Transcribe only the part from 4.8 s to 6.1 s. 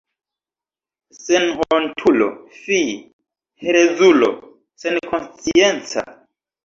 senkonscienca!